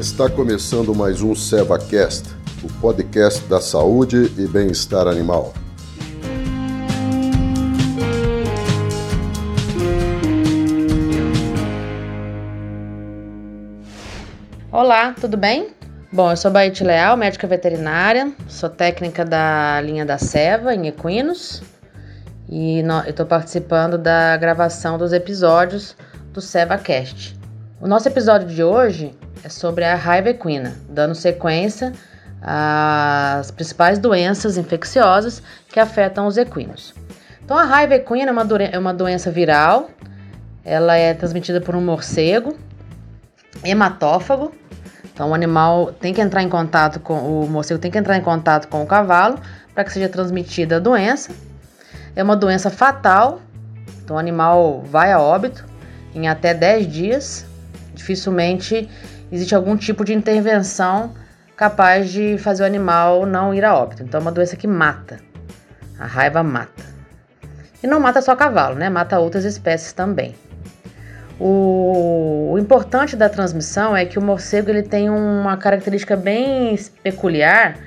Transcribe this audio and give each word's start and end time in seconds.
Está 0.00 0.30
começando 0.30 0.94
mais 0.94 1.20
um 1.20 1.34
SevaCast, 1.34 2.30
o 2.64 2.80
podcast 2.80 3.44
da 3.44 3.60
saúde 3.60 4.32
e 4.38 4.48
bem-estar 4.48 5.06
animal. 5.06 5.52
Olá, 14.72 15.12
tudo 15.20 15.36
bem? 15.36 15.68
Bom, 16.10 16.30
eu 16.30 16.36
sou 16.38 16.50
Baite 16.50 16.82
Leal, 16.82 17.14
médica 17.18 17.46
veterinária, 17.46 18.32
sou 18.48 18.70
técnica 18.70 19.22
da 19.22 19.82
linha 19.82 20.06
da 20.06 20.16
Seva 20.16 20.74
em 20.74 20.86
equinos 20.86 21.62
e 22.48 22.82
estou 23.06 23.26
participando 23.26 23.98
da 23.98 24.34
gravação 24.38 24.96
dos 24.96 25.12
episódios 25.12 25.94
do 26.32 26.40
SevaCast. 26.40 27.38
O 27.82 27.86
nosso 27.86 28.08
episódio 28.08 28.48
de 28.48 28.64
hoje 28.64 29.14
é 29.42 29.48
sobre 29.48 29.84
a 29.84 29.94
raiva 29.94 30.30
equina, 30.30 30.76
dando 30.88 31.14
sequência 31.14 31.92
às 32.42 33.50
principais 33.50 33.98
doenças 33.98 34.56
infecciosas 34.56 35.42
que 35.68 35.78
afetam 35.78 36.26
os 36.26 36.36
equinos. 36.36 36.94
Então, 37.44 37.56
a 37.56 37.64
raiva 37.64 37.94
equina 37.94 38.30
é 38.30 38.32
uma, 38.32 38.46
é 38.72 38.78
uma 38.78 38.94
doença 38.94 39.30
viral, 39.30 39.90
ela 40.64 40.96
é 40.96 41.14
transmitida 41.14 41.60
por 41.60 41.74
um 41.74 41.80
morcego 41.80 42.56
hematófago. 43.64 44.52
Então, 45.12 45.30
o 45.30 45.34
animal 45.34 45.92
tem 45.92 46.14
que 46.14 46.20
entrar 46.20 46.42
em 46.42 46.48
contato 46.48 47.00
com 47.00 47.42
o 47.42 47.48
morcego 47.48 47.80
tem 47.80 47.90
que 47.90 47.98
entrar 47.98 48.16
em 48.16 48.22
contato 48.22 48.68
com 48.68 48.82
o 48.82 48.86
cavalo 48.86 49.38
para 49.74 49.84
que 49.84 49.92
seja 49.92 50.08
transmitida 50.08 50.76
a 50.76 50.78
doença. 50.78 51.32
É 52.14 52.22
uma 52.22 52.36
doença 52.36 52.70
fatal, 52.70 53.40
então 54.02 54.16
o 54.16 54.18
animal 54.18 54.82
vai 54.82 55.12
a 55.12 55.20
óbito 55.20 55.64
em 56.14 56.28
até 56.28 56.54
10 56.54 56.86
dias. 56.86 57.46
Dificilmente 57.94 58.88
existe 59.30 59.54
algum 59.54 59.76
tipo 59.76 60.04
de 60.04 60.14
intervenção 60.14 61.14
capaz 61.56 62.10
de 62.10 62.38
fazer 62.38 62.62
o 62.62 62.66
animal 62.66 63.26
não 63.26 63.52
ir 63.54 63.64
a 63.64 63.74
óbito. 63.74 64.02
Então 64.02 64.18
é 64.18 64.22
uma 64.22 64.32
doença 64.32 64.56
que 64.56 64.66
mata. 64.66 65.18
A 65.98 66.06
raiva 66.06 66.42
mata. 66.42 66.82
E 67.82 67.86
não 67.86 68.00
mata 68.00 68.22
só 68.22 68.34
cavalo, 68.34 68.76
né? 68.76 68.88
Mata 68.88 69.18
outras 69.18 69.44
espécies 69.44 69.92
também. 69.92 70.34
O, 71.38 72.50
o, 72.52 72.58
importante 72.58 73.16
da 73.16 73.28
transmissão 73.28 73.96
é 73.96 74.04
que 74.04 74.18
o 74.18 74.22
morcego 74.22 74.68
ele 74.68 74.82
tem 74.82 75.08
uma 75.08 75.56
característica 75.56 76.14
bem 76.14 76.78
peculiar, 77.02 77.78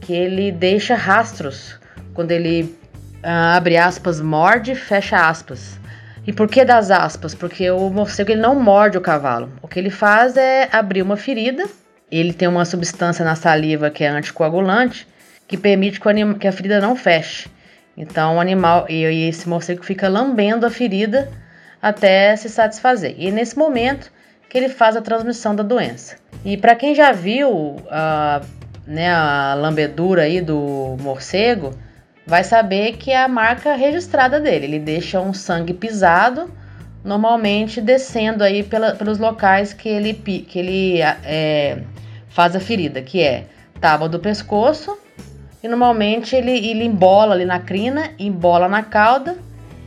que 0.00 0.14
ele 0.14 0.50
deixa 0.50 0.94
rastros 0.94 1.78
quando 2.14 2.30
ele 2.30 2.74
ah, 3.22 3.56
abre 3.56 3.76
aspas, 3.76 4.20
morde, 4.20 4.74
fecha 4.74 5.28
aspas. 5.28 5.78
E 6.26 6.32
por 6.32 6.48
que 6.48 6.64
das 6.64 6.90
aspas? 6.90 7.34
Porque 7.34 7.70
o 7.70 7.90
morcego 7.90 8.30
ele 8.30 8.40
não 8.40 8.58
morde 8.58 8.96
o 8.96 9.00
cavalo. 9.00 9.52
O 9.60 9.68
que 9.68 9.78
ele 9.78 9.90
faz 9.90 10.36
é 10.36 10.68
abrir 10.72 11.02
uma 11.02 11.16
ferida. 11.16 11.64
Ele 12.10 12.32
tem 12.32 12.48
uma 12.48 12.64
substância 12.64 13.24
na 13.24 13.34
saliva 13.34 13.90
que 13.90 14.04
é 14.04 14.08
anticoagulante 14.08 15.06
que 15.46 15.56
permite 15.56 16.00
que, 16.00 16.08
anima, 16.08 16.34
que 16.34 16.48
a 16.48 16.52
ferida 16.52 16.80
não 16.80 16.96
feche. 16.96 17.48
Então 17.96 18.36
o 18.36 18.40
animal 18.40 18.86
e, 18.88 19.28
esse 19.28 19.48
morcego 19.48 19.84
fica 19.84 20.08
lambendo 20.08 20.66
a 20.66 20.70
ferida 20.70 21.30
até 21.80 22.34
se 22.36 22.48
satisfazer. 22.48 23.14
E 23.18 23.28
é 23.28 23.30
nesse 23.30 23.56
momento 23.56 24.10
que 24.48 24.58
ele 24.58 24.68
faz 24.68 24.96
a 24.96 25.02
transmissão 25.02 25.54
da 25.54 25.62
doença. 25.62 26.16
E 26.44 26.56
para 26.56 26.74
quem 26.74 26.94
já 26.94 27.12
viu 27.12 27.76
a, 27.90 28.40
né, 28.86 29.12
a 29.12 29.54
lambedura 29.54 30.22
aí 30.22 30.40
do 30.40 30.96
morcego, 31.00 31.70
vai 32.26 32.42
saber 32.42 32.96
que 32.96 33.10
é 33.10 33.22
a 33.22 33.28
marca 33.28 33.74
registrada 33.74 34.40
dele. 34.40 34.66
Ele 34.66 34.78
deixa 34.78 35.20
um 35.20 35.34
sangue 35.34 35.74
pisado, 35.74 36.50
normalmente 37.04 37.80
descendo 37.80 38.42
aí 38.42 38.62
pela, 38.62 38.94
pelos 38.94 39.18
locais 39.18 39.72
que 39.72 39.88
ele, 39.88 40.14
que 40.14 40.58
ele 40.58 41.02
é, 41.02 41.78
faz 42.28 42.56
a 42.56 42.60
ferida, 42.60 43.02
que 43.02 43.20
é 43.20 43.46
tábua 43.80 44.08
do 44.08 44.18
pescoço, 44.18 44.96
e 45.62 45.68
normalmente 45.68 46.34
ele, 46.34 46.52
ele 46.52 46.84
embola 46.84 47.34
ali 47.34 47.44
na 47.44 47.58
crina, 47.58 48.10
embola 48.18 48.68
na 48.68 48.82
cauda 48.82 49.36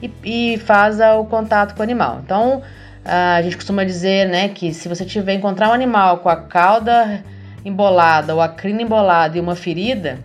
e, 0.02 0.12
e 0.24 0.58
faz 0.58 1.00
o 1.00 1.26
contato 1.26 1.74
com 1.74 1.80
o 1.80 1.84
animal. 1.84 2.22
Então, 2.24 2.62
a 3.04 3.42
gente 3.42 3.56
costuma 3.56 3.84
dizer 3.84 4.28
né, 4.28 4.50
que 4.50 4.74
se 4.74 4.90
você 4.90 5.06
tiver 5.06 5.34
encontrar 5.34 5.70
um 5.70 5.74
animal 5.74 6.20
com 6.20 6.30
a 6.30 6.36
cauda 6.36 7.24
embolada 7.64 8.36
ou 8.36 8.42
a 8.42 8.50
crina 8.50 8.82
embolada 8.82 9.38
e 9.38 9.42
uma 9.42 9.56
ferida, 9.56 10.20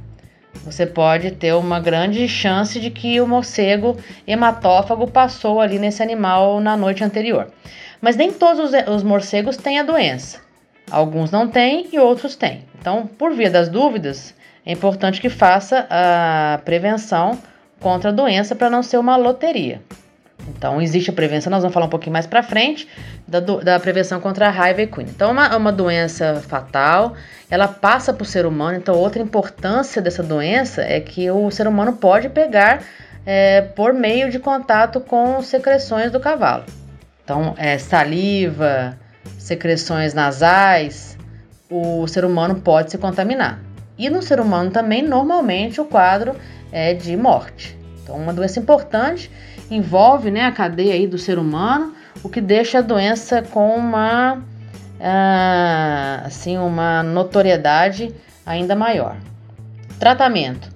você 0.64 0.86
pode 0.86 1.32
ter 1.32 1.54
uma 1.54 1.80
grande 1.80 2.28
chance 2.28 2.78
de 2.78 2.90
que 2.90 3.20
o 3.20 3.26
morcego 3.26 3.96
hematófago 4.26 5.10
passou 5.10 5.60
ali 5.60 5.78
nesse 5.78 6.02
animal 6.02 6.60
na 6.60 6.76
noite 6.76 7.02
anterior. 7.02 7.50
Mas 8.00 8.16
nem 8.16 8.32
todos 8.32 8.72
os, 8.72 8.94
os 8.94 9.02
morcegos 9.02 9.56
têm 9.56 9.78
a 9.78 9.82
doença. 9.82 10.40
Alguns 10.90 11.30
não 11.30 11.48
têm 11.48 11.88
e 11.92 11.98
outros 11.98 12.36
têm. 12.36 12.64
Então, 12.78 13.06
por 13.06 13.32
via 13.32 13.50
das 13.50 13.68
dúvidas, 13.68 14.34
é 14.64 14.72
importante 14.72 15.20
que 15.20 15.28
faça 15.28 15.86
a 15.88 16.60
prevenção 16.64 17.38
contra 17.80 18.10
a 18.10 18.12
doença 18.12 18.54
para 18.54 18.70
não 18.70 18.82
ser 18.82 18.98
uma 18.98 19.16
loteria. 19.16 19.80
Então, 20.48 20.80
existe 20.80 21.10
a 21.10 21.12
prevenção, 21.12 21.50
nós 21.50 21.62
vamos 21.62 21.72
falar 21.72 21.86
um 21.86 21.90
pouquinho 21.90 22.12
mais 22.12 22.26
para 22.26 22.42
frente 22.42 22.88
da, 23.26 23.40
da, 23.40 23.80
prevenção 23.80 24.20
contra 24.20 24.48
a 24.48 24.50
raiva 24.50 24.82
equina. 24.82 25.08
Então, 25.08 25.30
é 25.30 25.32
uma, 25.32 25.46
é 25.46 25.56
uma 25.56 25.72
doença 25.72 26.42
fatal, 26.46 27.14
ela 27.50 27.68
passa 27.68 28.12
para 28.12 28.22
o 28.22 28.26
ser 28.26 28.46
humano. 28.46 28.76
Então, 28.76 28.94
outra 28.96 29.22
importância 29.22 30.02
dessa 30.02 30.22
doença 30.22 30.82
é 30.82 31.00
que 31.00 31.30
o 31.30 31.50
ser 31.50 31.66
humano 31.66 31.94
pode 31.94 32.28
pegar 32.28 32.82
é, 33.24 33.60
por 33.60 33.92
meio 33.92 34.30
de 34.30 34.38
contato 34.38 35.00
com 35.00 35.40
secreções 35.42 36.10
do 36.10 36.18
cavalo. 36.18 36.64
Então, 37.24 37.54
é, 37.56 37.78
saliva, 37.78 38.98
secreções 39.38 40.12
nasais, 40.12 41.16
o 41.70 42.06
ser 42.06 42.24
humano 42.24 42.56
pode 42.56 42.90
se 42.90 42.98
contaminar. 42.98 43.60
E 43.96 44.10
no 44.10 44.22
ser 44.22 44.40
humano 44.40 44.70
também, 44.70 45.02
normalmente, 45.02 45.80
o 45.80 45.84
quadro 45.84 46.34
é 46.72 46.94
de 46.94 47.16
morte. 47.16 47.78
Então, 48.02 48.16
uma 48.16 48.32
doença 48.32 48.58
importante 48.58 49.30
envolve 49.76 50.30
né, 50.30 50.44
a 50.44 50.52
cadeia 50.52 50.94
aí 50.94 51.06
do 51.06 51.18
ser 51.18 51.38
humano, 51.38 51.94
o 52.22 52.28
que 52.28 52.40
deixa 52.40 52.78
a 52.78 52.82
doença 52.82 53.42
com 53.42 53.76
uma, 53.76 54.34
uh, 54.34 56.26
assim, 56.26 56.58
uma 56.58 57.02
notoriedade 57.02 58.14
ainda 58.44 58.74
maior. 58.74 59.16
Tratamento. 59.98 60.70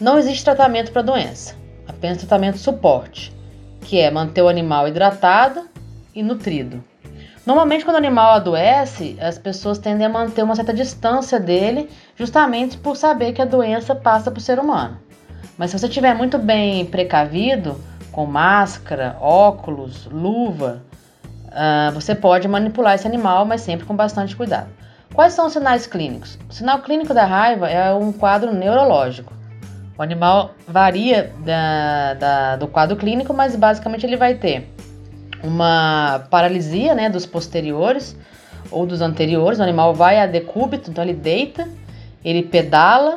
Não 0.00 0.18
existe 0.18 0.44
tratamento 0.44 0.92
para 0.92 1.02
a 1.02 1.04
doença, 1.04 1.54
apenas 1.86 2.18
tratamento 2.18 2.58
suporte, 2.58 3.32
que 3.80 3.98
é 3.98 4.10
manter 4.10 4.42
o 4.42 4.48
animal 4.48 4.86
hidratado 4.86 5.68
e 6.14 6.22
nutrido. 6.22 6.82
Normalmente, 7.44 7.84
quando 7.84 7.94
o 7.94 7.98
animal 7.98 8.34
adoece, 8.34 9.16
as 9.20 9.38
pessoas 9.38 9.78
tendem 9.78 10.06
a 10.06 10.10
manter 10.10 10.42
uma 10.42 10.54
certa 10.54 10.74
distância 10.74 11.40
dele, 11.40 11.88
justamente 12.14 12.76
por 12.76 12.94
saber 12.94 13.32
que 13.32 13.40
a 13.40 13.46
doença 13.46 13.94
passa 13.94 14.30
para 14.30 14.38
o 14.38 14.42
ser 14.42 14.58
humano. 14.58 14.98
Mas 15.56 15.70
se 15.70 15.78
você 15.78 15.86
estiver 15.86 16.14
muito 16.14 16.38
bem 16.38 16.84
precavido, 16.84 17.80
com 18.18 18.26
máscara, 18.26 19.16
óculos, 19.20 20.06
luva, 20.06 20.82
uh, 21.46 21.92
você 21.94 22.16
pode 22.16 22.48
manipular 22.48 22.96
esse 22.96 23.06
animal, 23.06 23.44
mas 23.44 23.60
sempre 23.60 23.86
com 23.86 23.94
bastante 23.94 24.34
cuidado. 24.34 24.66
Quais 25.14 25.34
são 25.34 25.46
os 25.46 25.52
sinais 25.52 25.86
clínicos? 25.86 26.36
O 26.50 26.52
sinal 26.52 26.80
clínico 26.80 27.14
da 27.14 27.24
raiva 27.24 27.70
é 27.70 27.94
um 27.94 28.10
quadro 28.10 28.52
neurológico. 28.52 29.32
O 29.96 30.02
animal 30.02 30.50
varia 30.66 31.32
da, 31.44 32.14
da, 32.14 32.56
do 32.56 32.66
quadro 32.66 32.96
clínico, 32.96 33.32
mas 33.32 33.54
basicamente 33.54 34.04
ele 34.04 34.16
vai 34.16 34.34
ter 34.34 34.68
uma 35.44 36.26
paralisia 36.28 36.96
né, 36.96 37.08
dos 37.08 37.24
posteriores 37.24 38.16
ou 38.68 38.84
dos 38.84 39.00
anteriores. 39.00 39.60
O 39.60 39.62
animal 39.62 39.94
vai 39.94 40.18
a 40.18 40.26
decúbito, 40.26 40.90
então 40.90 41.04
ele 41.04 41.14
deita, 41.14 41.68
ele 42.24 42.42
pedala, 42.42 43.16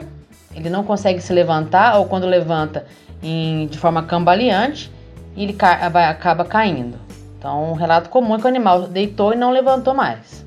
ele 0.54 0.70
não 0.70 0.84
consegue 0.84 1.22
se 1.22 1.34
levantar, 1.34 1.98
ou 1.98 2.06
quando 2.06 2.28
levanta 2.28 2.86
em, 3.22 3.68
de 3.68 3.78
forma 3.78 4.04
cambaleante, 4.04 4.92
ele 5.36 5.56
acaba 5.60 6.44
caindo. 6.46 6.98
Então, 7.38 7.72
um 7.72 7.74
relato 7.74 8.10
comum 8.10 8.36
é 8.36 8.38
que 8.38 8.46
o 8.46 8.48
animal 8.48 8.88
deitou 8.88 9.34
e 9.34 9.36
não 9.36 9.52
levantou 9.52 9.94
mais. 9.94 10.46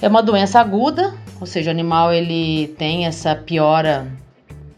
É 0.00 0.08
uma 0.08 0.22
doença 0.22 0.58
aguda, 0.58 1.14
ou 1.40 1.46
seja, 1.46 1.70
o 1.70 1.72
animal 1.72 2.12
ele 2.12 2.74
tem 2.78 3.06
essa 3.06 3.36
piora 3.36 4.06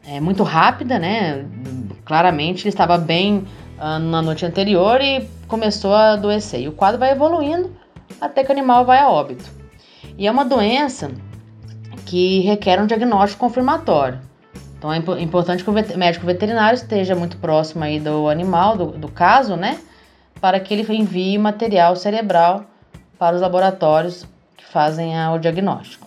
é, 0.06 0.20
muito 0.20 0.42
rápida, 0.42 0.98
né? 0.98 1.46
Claramente 2.04 2.64
ele 2.64 2.68
estava 2.68 2.98
bem 2.98 3.46
uh, 3.78 3.98
na 3.98 4.20
noite 4.20 4.44
anterior 4.44 5.00
e 5.00 5.26
começou 5.48 5.94
a 5.94 6.12
adoecer. 6.12 6.60
E 6.60 6.68
o 6.68 6.72
quadro 6.72 6.98
vai 6.98 7.12
evoluindo 7.12 7.74
até 8.20 8.44
que 8.44 8.50
o 8.50 8.52
animal 8.52 8.84
vai 8.84 8.98
a 8.98 9.08
óbito. 9.08 9.50
E 10.18 10.26
é 10.26 10.30
uma 10.30 10.44
doença 10.44 11.10
que 12.04 12.40
requer 12.40 12.80
um 12.80 12.86
diagnóstico 12.86 13.40
confirmatório. 13.40 14.20
Então 14.84 14.92
é 14.92 15.22
importante 15.22 15.64
que 15.64 15.70
o 15.70 15.72
médico 15.72 16.26
veterinário 16.26 16.74
esteja 16.74 17.14
muito 17.14 17.38
próximo 17.38 17.82
aí 17.82 17.98
do 17.98 18.28
animal, 18.28 18.76
do, 18.76 18.86
do 18.88 19.08
caso, 19.08 19.56
né? 19.56 19.78
Para 20.38 20.60
que 20.60 20.74
ele 20.74 20.94
envie 20.94 21.38
material 21.38 21.96
cerebral 21.96 22.66
para 23.18 23.34
os 23.34 23.40
laboratórios 23.40 24.26
que 24.54 24.64
fazem 24.66 25.14
o 25.30 25.38
diagnóstico. 25.38 26.06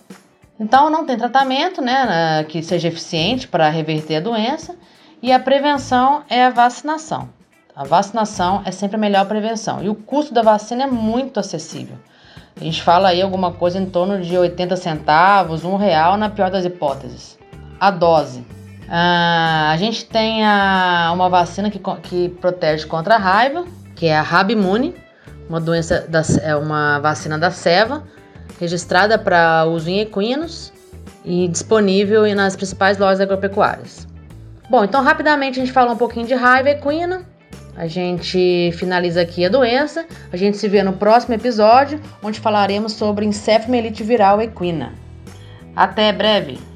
Então 0.60 0.90
não 0.90 1.04
tem 1.04 1.18
tratamento, 1.18 1.82
né, 1.82 2.44
que 2.48 2.62
seja 2.62 2.86
eficiente 2.86 3.48
para 3.48 3.68
reverter 3.68 4.16
a 4.16 4.20
doença 4.20 4.76
e 5.20 5.32
a 5.32 5.40
prevenção 5.40 6.22
é 6.30 6.44
a 6.44 6.50
vacinação. 6.50 7.30
A 7.74 7.82
vacinação 7.82 8.62
é 8.64 8.70
sempre 8.70 8.94
a 8.94 9.00
melhor 9.00 9.26
prevenção 9.26 9.82
e 9.82 9.88
o 9.88 9.94
custo 9.96 10.32
da 10.32 10.42
vacina 10.42 10.84
é 10.84 10.86
muito 10.86 11.40
acessível. 11.40 11.96
A 12.56 12.62
gente 12.62 12.80
fala 12.80 13.08
aí 13.08 13.20
alguma 13.20 13.50
coisa 13.50 13.76
em 13.76 13.86
torno 13.86 14.20
de 14.20 14.38
80 14.38 14.76
centavos, 14.76 15.64
um 15.64 15.74
real 15.74 16.16
na 16.16 16.30
pior 16.30 16.48
das 16.48 16.64
hipóteses. 16.64 17.36
A 17.80 17.90
dose. 17.90 18.57
Ah, 18.90 19.70
a 19.72 19.76
gente 19.76 20.06
tem 20.06 20.44
a, 20.44 21.10
uma 21.12 21.28
vacina 21.28 21.70
que, 21.70 21.78
que 22.02 22.30
protege 22.40 22.86
contra 22.86 23.16
a 23.16 23.18
raiva, 23.18 23.66
que 23.94 24.06
é 24.06 24.16
a 24.16 24.22
Rabimune, 24.22 24.94
uma 25.48 25.60
doença 25.60 26.06
da, 26.08 26.22
é 26.42 26.56
uma 26.56 26.98
vacina 26.98 27.38
da 27.38 27.50
Seva, 27.50 28.02
registrada 28.58 29.18
para 29.18 29.66
uso 29.66 29.90
em 29.90 30.00
equinos 30.00 30.72
e 31.24 31.48
disponível 31.48 32.22
nas 32.34 32.56
principais 32.56 32.96
lojas 32.96 33.20
agropecuárias. 33.20 34.06
Bom, 34.70 34.84
então 34.84 35.02
rapidamente 35.02 35.58
a 35.58 35.64
gente 35.64 35.72
fala 35.72 35.92
um 35.92 35.96
pouquinho 35.96 36.26
de 36.26 36.34
raiva 36.34 36.70
equina. 36.70 37.22
A 37.76 37.86
gente 37.86 38.72
finaliza 38.72 39.20
aqui 39.20 39.44
a 39.44 39.48
doença. 39.48 40.04
A 40.32 40.36
gente 40.36 40.56
se 40.56 40.68
vê 40.68 40.82
no 40.82 40.94
próximo 40.94 41.34
episódio, 41.34 42.00
onde 42.22 42.40
falaremos 42.40 42.92
sobre 42.92 43.24
encefalomielite 43.24 44.02
viral 44.02 44.42
equina. 44.42 44.92
Até 45.76 46.12
breve! 46.12 46.67